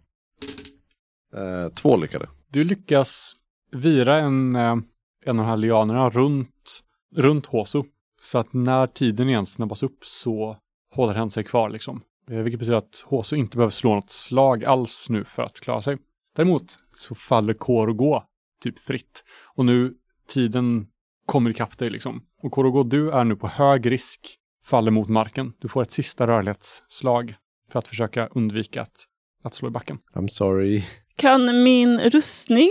[1.35, 2.29] Eh, två lyckade.
[2.51, 3.33] Du lyckas
[3.73, 4.77] vira en, eh,
[5.25, 6.81] en av de här lianerna runt,
[7.17, 7.85] runt Hoso.
[8.23, 10.57] Så att när tiden igen snabbas upp så
[10.95, 12.01] håller hen sig kvar liksom.
[12.31, 15.83] Eh, Vilket betyder att Hoso inte behöver slå något slag alls nu för att klara
[15.83, 15.99] sig.
[16.37, 16.65] Däremot
[16.97, 18.23] så faller Korogo
[18.63, 19.25] typ fritt.
[19.55, 19.95] Och nu
[20.29, 20.87] tiden
[21.27, 22.23] kommer ikapp dig liksom.
[22.43, 24.37] Och Korogo, du är nu på hög risk
[24.71, 25.53] faller mot marken.
[25.59, 27.35] Du får ett sista rörlighetsslag
[27.71, 29.05] för att försöka undvika att,
[29.43, 29.99] att slå i backen.
[30.15, 30.83] I'm sorry.
[31.17, 32.71] Kan min rustning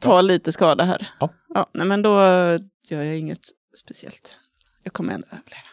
[0.00, 1.08] ta lite skada här?
[1.20, 1.30] Ja.
[1.54, 1.70] ja.
[1.74, 2.10] Nej, men då
[2.88, 3.44] gör jag inget
[3.76, 4.36] speciellt.
[4.82, 5.68] Jag kommer ändå överleva.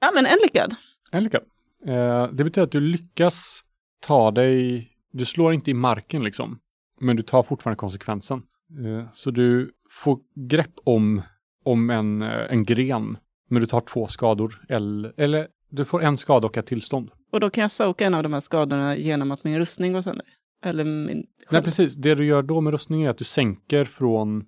[0.00, 0.74] Ja, men en lyckad.
[1.10, 1.42] En lyckad.
[1.86, 3.64] Eh, det betyder att du lyckas
[4.00, 6.58] ta dig, du slår inte i marken liksom,
[7.00, 8.42] men du tar fortfarande konsekvensen.
[8.84, 11.22] Eh, så du får grepp om,
[11.62, 13.16] om en, eh, en gren,
[13.50, 17.10] men du tar två skador, eller, eller du får en skada och ett tillstånd.
[17.32, 20.00] Och då kan jag soka en av de här skadorna genom att min rustning går
[20.00, 20.26] sönder.
[20.64, 21.26] Eller min...
[21.50, 21.94] Nej, precis.
[21.94, 24.44] Det du gör då med rustning är att du sänker från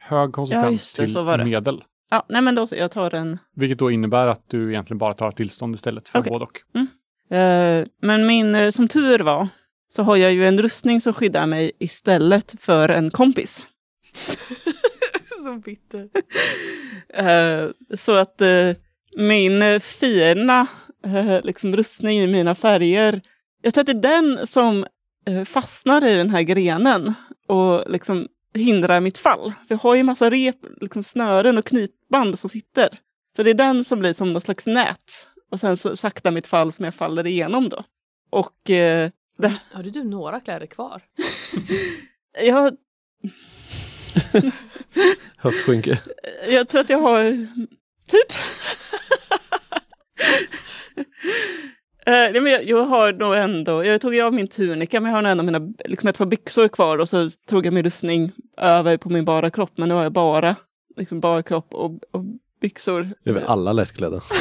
[0.00, 1.50] hög konsekvens Ja, det, så var till det.
[1.50, 1.84] medel.
[2.10, 3.38] Ja, nej men då så, jag tar en.
[3.56, 6.32] Vilket då innebär att du egentligen bara tar tillstånd istället för Okej.
[6.32, 7.36] både och.
[7.36, 9.48] Eh, men min, eh, som tur var,
[9.92, 13.66] så har jag ju en rustning som skyddar mig istället för en kompis.
[15.54, 16.08] så bitter.
[17.08, 18.70] Eh, så att eh,
[19.16, 20.66] min fina
[21.04, 23.20] eh, liksom rustning i mina färger,
[23.62, 24.86] jag tror att det är den som
[25.46, 27.14] fastnar i den här grenen
[27.46, 29.52] och liksom hindrar mitt fall.
[29.68, 32.88] För jag har ju massa rep, liksom snören och knytband som sitter.
[33.36, 35.28] Så det är den som blir som något slags nät.
[35.50, 37.84] Och sen så sakta mitt fall som jag faller igenom då.
[38.30, 41.02] Och eh, det, Har du, du några kläder kvar?
[42.42, 42.76] jag,
[45.36, 45.98] Höftskynke.
[46.48, 47.46] jag tror att jag har
[48.08, 48.32] typ
[52.06, 55.16] Eh, nej, men jag, jag har nog ändå, jag tog av min tunika men jag
[55.16, 58.32] har nog ändå mina, liksom ett par byxor kvar och så tog jag min rustning
[58.56, 60.56] över på min bara kropp men nu har jag bara
[60.96, 62.24] liksom bara kropp och, och
[62.60, 63.10] byxor.
[63.24, 64.20] Det är väl alla lättklädda.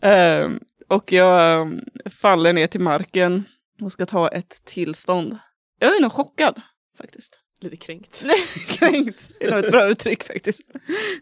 [0.00, 0.50] Eh,
[0.88, 1.66] och jag eh,
[2.10, 3.44] faller ner till marken
[3.82, 5.38] och ska ta ett tillstånd.
[5.78, 6.60] Jag är nog chockad
[6.98, 7.38] faktiskt.
[7.60, 8.24] Lite kränkt.
[8.68, 10.62] Kränkt är nog ett bra uttryck faktiskt.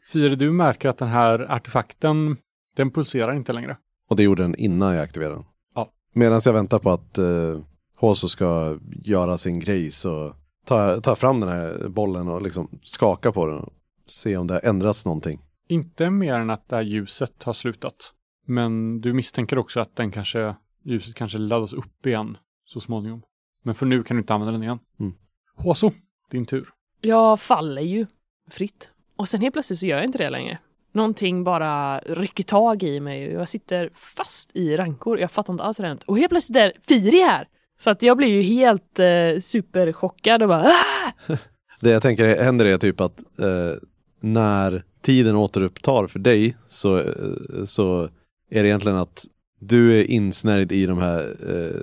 [0.02, 2.36] Fire, du märker att den här artefakten,
[2.76, 3.76] den pulserar inte längre.
[4.08, 5.44] Och det gjorde den innan jag aktiverade den.
[5.74, 5.92] Ja.
[6.12, 7.60] Medan jag väntar på att eh,
[7.96, 12.68] Hoso ska göra sin grej så tar jag tar fram den här bollen och liksom
[12.82, 13.72] skakar på den och
[14.06, 15.40] ser om det har ändrats någonting.
[15.68, 18.12] Inte mer än att det här ljuset har slutat.
[18.46, 23.22] Men du misstänker också att den kanske, ljuset kanske laddas upp igen så småningom.
[23.62, 24.78] Men för nu kan du inte använda den igen.
[25.00, 25.14] Mm.
[25.56, 25.92] Håso,
[26.34, 26.68] din tur.
[27.00, 28.06] Jag faller ju
[28.50, 28.90] fritt.
[29.16, 30.58] Och sen helt plötsligt så gör jag inte det längre.
[30.92, 35.20] Någonting bara rycker tag i mig och jag sitter fast i rankor.
[35.20, 36.02] Jag fattar inte alls hur det hänt.
[36.02, 37.48] Och helt plötsligt är Firi här!
[37.78, 41.36] Så att jag blir ju helt eh, superchockad och bara ah!
[41.80, 43.74] Det jag tänker händer är typ att eh,
[44.20, 48.04] när tiden återupptar för dig så, eh, så
[48.50, 49.24] är det egentligen att
[49.60, 51.80] du är insnärjd i de här eh,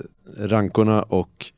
[0.48, 1.52] rankorna och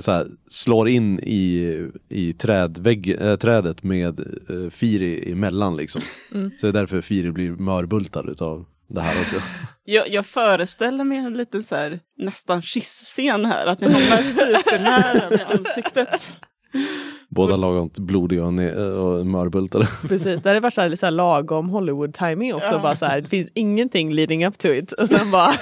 [0.00, 6.02] så här, slår in i, i trädvägg, äh, trädet med eh, Firi emellan liksom.
[6.32, 6.50] Mm.
[6.60, 9.36] Så det är därför Firi blir mörbultad utav det här också.
[9.84, 15.30] Jag, jag föreställer mig en liten så här, nästan kyssscen här, att ni hamnar supernära
[15.30, 16.36] med ansiktet.
[17.28, 19.88] Båda lagom blodiga och, och mörbultade.
[20.08, 22.74] Precis, det hade varit så här, så här lagom Hollywood-timing också.
[22.74, 22.78] Ja.
[22.78, 24.92] Bara så här, det finns ingenting leading up to it.
[24.92, 25.52] Och sen bara...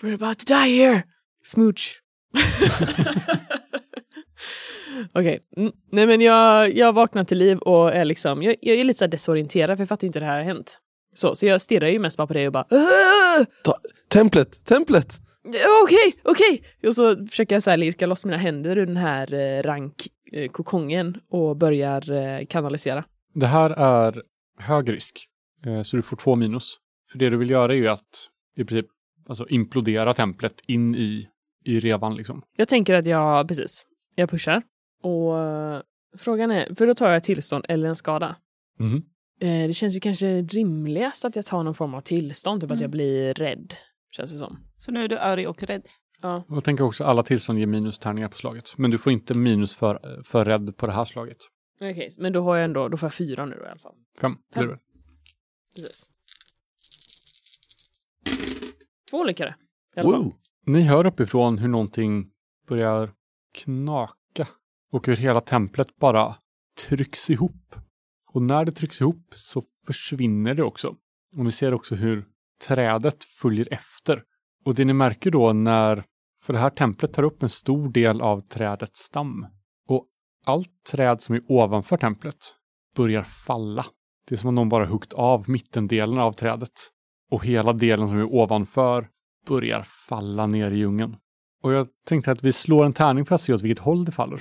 [0.00, 1.02] We're about to die here!
[1.50, 2.00] Smooch.
[5.14, 5.72] Okej, mm.
[5.92, 9.06] nej men jag, jag vaknar till liv och är liksom, jag, jag är lite så
[9.06, 10.78] desorienterad för jag fattar inte hur det här har hänt.
[11.14, 13.44] Så, så jag stirrar ju mest bara på det och bara "Åh!
[14.08, 14.64] Templet!
[14.64, 15.20] Templet!
[15.84, 16.62] Okej, okej!
[16.86, 21.16] Och så försöker jag så här lirka loss mina händer ur den här eh, rankkokongen
[21.30, 23.04] och börjar eh, kanalisera.
[23.34, 24.22] Det här är
[24.58, 25.26] hög risk,
[25.66, 26.76] eh, så du får två minus.
[27.12, 28.86] För det du vill göra är ju att i princip
[29.28, 31.28] alltså, implodera templet in i,
[31.64, 32.16] i revan.
[32.16, 32.42] Liksom.
[32.56, 34.62] Jag tänker att jag, precis, jag pushar.
[35.02, 35.80] Och eh,
[36.18, 38.36] frågan är, för då tar jag tillstånd eller en skada.
[39.40, 42.76] Eh, det känns ju kanske rimligast att jag tar någon form av tillstånd, typ att
[42.76, 42.82] Mm.
[42.82, 43.74] jag blir rädd.
[44.10, 44.58] Känns det som.
[44.78, 45.82] Så nu är du arg och rädd.
[46.22, 46.44] Ja.
[46.48, 48.78] Och jag tänker också alla tillstånd ger minustärningar på slaget.
[48.78, 51.36] Men du får inte minus för, för rädd på det här slaget.
[51.80, 53.94] Okej, men då har jag ändå, då får jag fyra nu då, i alla fall.
[54.20, 54.78] Fem blir det.
[55.76, 56.10] Precis.
[59.10, 59.54] Två lyckade.
[59.96, 60.32] I alla fall.
[60.66, 62.30] Ni hör uppifrån hur någonting
[62.68, 63.12] börjar
[63.54, 64.48] knaka
[64.92, 66.36] och hur hela templet bara
[66.88, 67.74] trycks ihop.
[68.32, 70.96] Och när det trycks ihop så försvinner det också.
[71.36, 72.24] Och ni ser också hur
[72.66, 74.22] trädet följer efter.
[74.64, 76.04] Och det ni märker då när,
[76.42, 79.46] för det här templet tar upp en stor del av trädets stam.
[79.88, 80.06] Och
[80.46, 82.36] allt träd som är ovanför templet
[82.96, 83.86] börjar falla.
[84.28, 86.90] Det är som om någon bara huggt av mittendelen av trädet.
[87.30, 89.08] Och hela delen som är ovanför
[89.50, 91.16] börjar falla ner i djungeln.
[91.62, 94.12] Och jag tänkte att vi slår en tärning för att se åt vilket håll det
[94.12, 94.40] faller.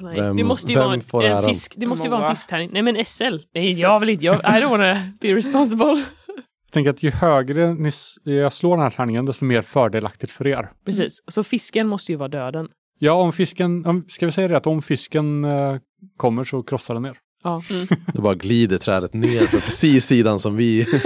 [0.16, 1.42] Vem- det måste ju vara en, en äran?
[1.42, 1.74] fisk.
[1.76, 2.70] Det måste ju vara en fisktärning.
[2.72, 3.38] Nej men SL.
[3.54, 4.24] Nej jag vill inte.
[4.24, 5.86] Jag, I don't wanna be responsible.
[6.66, 7.90] Jag tänker att ju högre ni,
[8.24, 10.70] jag slår den här tärningen, desto mer fördelaktigt för er.
[10.84, 11.18] Precis.
[11.28, 12.68] Så fisken måste ju vara döden.
[12.98, 15.76] Ja, om fisken, om, ska vi säga det att om fisken eh,
[16.16, 17.16] kommer så krossar den ner.
[17.44, 17.62] Ja.
[18.14, 20.86] Det bara glider trädet ner på precis sidan som vi...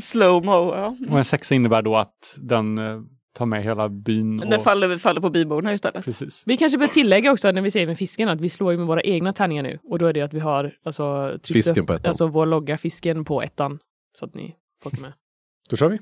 [0.00, 0.96] Slow-mo, ja.
[1.10, 3.00] Och en sexa innebär då att den eh,
[3.34, 4.36] tar med hela byn.
[4.36, 6.04] Den Och, faller, faller på byborna istället.
[6.04, 6.42] precis.
[6.46, 8.86] Vi kanske bör tillägga också när vi säger med fisken att vi slår ju med
[8.86, 9.78] våra egna tärningar nu.
[9.84, 12.08] Och då är det att vi har alltså, Fisken upp, på ettan.
[12.08, 13.78] alltså vår logga fisken på ettan.
[14.18, 15.12] Så att ni får med.
[15.70, 15.98] Då kör vi.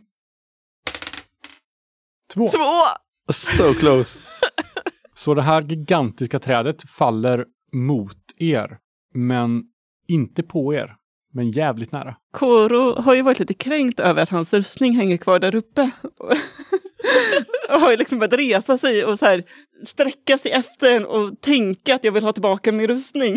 [2.35, 2.49] Två.
[2.49, 3.33] Två!
[3.33, 4.25] So close!
[5.15, 8.79] Så det här gigantiska trädet faller mot er,
[9.15, 9.63] men
[10.09, 10.97] inte på er,
[11.33, 12.17] men jävligt nära.
[12.33, 15.91] Koro har ju varit lite kränkt över att hans rustning hänger kvar där uppe.
[17.69, 19.43] och har ju liksom börjat resa sig och så här
[19.85, 23.37] sträcka sig efter en och tänka att jag vill ha tillbaka min rustning.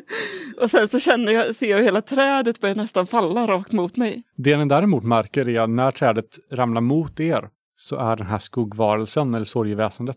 [0.60, 4.22] och sen så känner jag, ser jag hela trädet börja nästan falla rakt mot mig.
[4.36, 8.38] Det ni däremot märker är att när trädet ramlar mot er så är den här
[8.38, 10.16] skuggvarelsen eller sorgeväsendet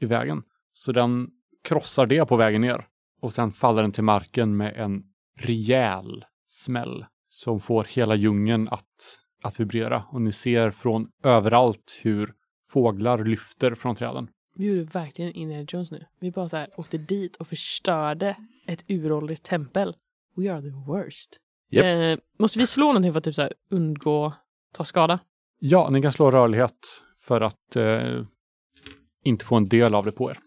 [0.00, 0.42] i vägen.
[0.72, 1.28] Så den
[1.68, 2.84] krossar det på vägen ner
[3.22, 5.02] och sen faller den till marken med en
[5.40, 10.04] rejäl smäll som får hela djungeln att, att vibrera.
[10.12, 12.34] Och ni ser från överallt hur
[12.68, 14.28] fåglar lyfter från träden.
[14.56, 16.06] Vi gjorde verkligen Indiana Jones nu.
[16.20, 18.36] Vi bara så här åkte dit och förstörde
[18.66, 19.96] ett uråldrigt tempel.
[20.36, 21.40] We are the worst.
[21.70, 21.84] Japp.
[21.84, 24.32] Eh, måste vi slå någonting för att typ så här undgå
[24.72, 25.18] ta skada?
[25.58, 28.24] Ja, ni kan slå rörlighet för att eh,
[29.24, 30.38] inte få en del av det på er.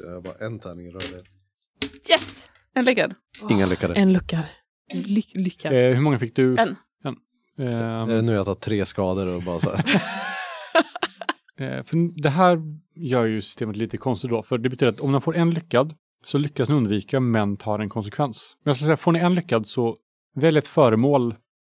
[0.00, 1.24] Jag har bara en tärning i rörlighet.
[2.10, 2.50] Yes!
[2.78, 3.14] En lyckad.
[3.50, 3.94] Inga lyckade.
[3.94, 4.44] En luckar.
[4.92, 5.72] Ly lyckar.
[5.72, 6.56] Eh, hur många fick du?
[6.58, 6.76] En.
[7.04, 7.16] en.
[7.66, 9.84] Är Ehm, det nu jag tar tre skador och bara så här.
[11.60, 12.58] Eh, för det här
[12.94, 15.94] gör ju systemet lite konstigt då, för det betyder att om man får en lyckad
[16.24, 18.56] så lyckas ni undvika men tar en konsekvens.
[18.64, 19.96] Men jag skulle säga, får ni en lyckad så
[20.34, 21.34] välj ett föremål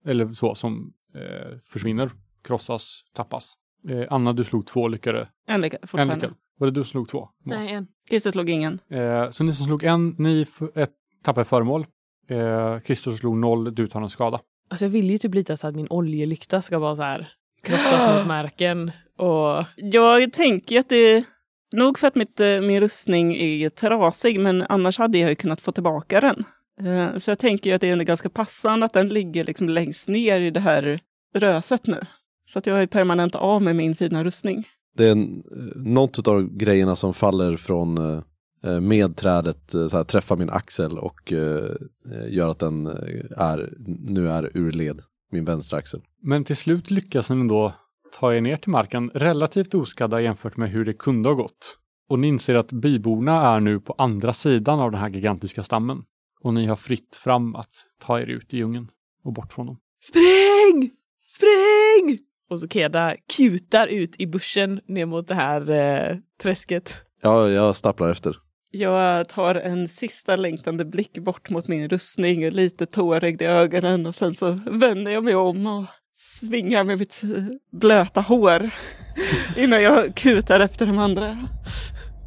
[0.06, 2.10] eller så som eh, försvinner,
[2.44, 3.54] krossas, tappas.
[3.88, 5.28] Eh, Anna, du slog två lyckade.
[5.46, 6.14] En lyckad En fortfarande.
[6.14, 6.34] lyckad.
[6.58, 7.28] Var det du som slog två?
[7.44, 7.86] Nej, en.
[8.08, 8.80] Christer slog ingen.
[8.90, 10.90] Eh, så ni som slog en, ni ett,
[11.24, 11.86] tappar ett föremål.
[12.28, 14.40] Eh, Christer slog noll, du tar en skada.
[14.70, 17.28] Alltså jag vill ju typ lite så att min oljelykta ska vara så här
[17.62, 21.24] krossas mot marken och Jag tänker ju att det
[21.72, 25.60] nog för att mitt, eh, min rustning är trasig, men annars hade jag ju kunnat
[25.60, 26.44] få tillbaka den.
[26.86, 30.08] Eh, Så jag tänker ju att det är ganska passande att den ligger liksom längst
[30.08, 31.00] ner i det här
[31.34, 32.00] röset nu.
[32.46, 34.64] Så att jag är permanent av med min fina rustning.
[34.98, 38.22] Det är en, eh, något av grejerna som faller från eh,
[38.64, 41.32] eh, med trädet eh, så här, träffar min axel och
[42.28, 42.86] gör att den
[43.36, 43.74] är,
[44.08, 45.00] nu är ur led.
[45.32, 46.00] min vänstra axel.
[46.22, 47.74] Men till slut lyckas ni ändå
[48.20, 51.78] ta er ner till marken relativt oskadda jämfört med hur det kunde ha gått.
[52.08, 56.02] Och ni inser att byborna är nu på andra sidan av den här gigantiska stammen.
[56.40, 58.88] Och ni har fritt fram att ta er ut i djungeln
[59.24, 59.78] och bort från dem.
[60.00, 60.90] Spring!
[61.28, 62.27] Spring!
[62.50, 66.94] Och så Keda kutar ut i bussen ner mot det här eh, träsket.
[67.22, 68.36] Ja, jag stapplar efter.
[68.70, 74.06] Jag tar en sista längtande blick bort mot min rustning och lite tårögd i ögonen
[74.06, 75.84] och sen så vänder jag mig om och
[76.14, 78.70] svingar med mitt eh, blöta hår
[79.56, 81.36] innan jag kutar efter de andra.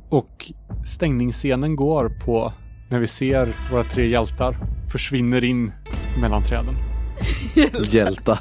[0.10, 0.52] Och
[0.86, 2.54] stängningsscenen går på
[2.90, 4.58] när vi ser våra tre hjältar
[4.92, 5.72] försvinner in
[6.22, 6.91] mellan träden.
[7.84, 8.40] Hjältar.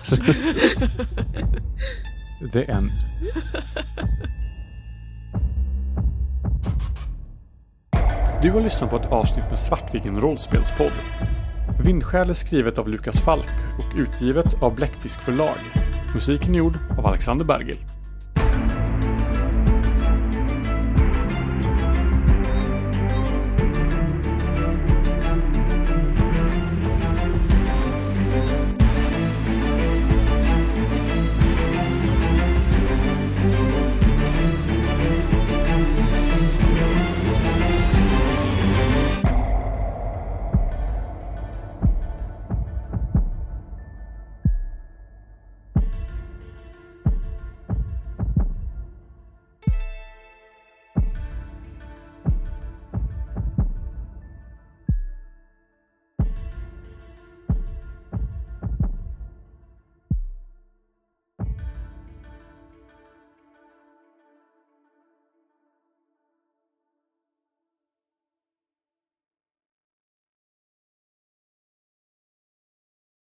[2.53, 2.91] The end.
[8.43, 10.93] Du har lyssnat på ett avsnitt med Svartviken rollspelspodd.
[11.85, 15.57] Vindskäl är skrivet av Lukas Falk och utgivet av Bläckfisk förlag.
[16.15, 17.79] Musiken är gjord av Alexander Bergil.